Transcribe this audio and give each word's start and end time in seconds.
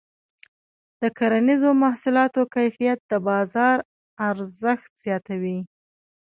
د 1.01 1.03
کرنیزو 1.17 1.69
محصولاتو 1.83 2.41
کیفیت 2.55 2.99
د 3.11 3.13
بازار 3.27 3.77
ارزښت 4.29 4.91
زیاتوي. 5.03 5.59